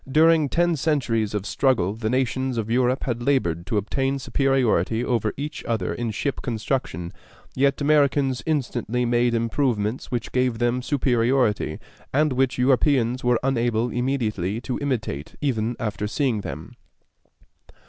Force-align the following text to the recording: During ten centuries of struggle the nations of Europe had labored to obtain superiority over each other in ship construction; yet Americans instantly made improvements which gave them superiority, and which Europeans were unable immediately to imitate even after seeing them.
During 0.11 0.49
ten 0.49 0.75
centuries 0.77 1.35
of 1.35 1.45
struggle 1.45 1.93
the 1.93 2.09
nations 2.09 2.57
of 2.57 2.71
Europe 2.71 3.03
had 3.03 3.21
labored 3.21 3.67
to 3.67 3.77
obtain 3.77 4.17
superiority 4.17 5.05
over 5.05 5.31
each 5.37 5.63
other 5.65 5.93
in 5.93 6.09
ship 6.09 6.41
construction; 6.41 7.13
yet 7.53 7.79
Americans 7.81 8.41
instantly 8.47 9.05
made 9.05 9.35
improvements 9.35 10.09
which 10.09 10.31
gave 10.31 10.57
them 10.57 10.81
superiority, 10.81 11.77
and 12.11 12.33
which 12.33 12.57
Europeans 12.57 13.23
were 13.23 13.39
unable 13.43 13.91
immediately 13.91 14.59
to 14.61 14.79
imitate 14.79 15.35
even 15.39 15.75
after 15.79 16.07
seeing 16.07 16.41
them. 16.41 16.73